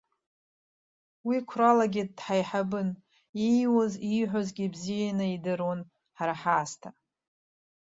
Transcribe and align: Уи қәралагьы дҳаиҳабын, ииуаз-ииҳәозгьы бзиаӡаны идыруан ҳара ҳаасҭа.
Уи 1.27 1.37
қәралагьы 1.49 2.03
дҳаиҳабын, 2.17 2.89
ииуаз-ииҳәозгьы 3.47 4.65
бзиаӡаны 4.73 5.25
идыруан 5.35 5.79
ҳара 6.17 6.35
ҳаасҭа. 6.41 6.89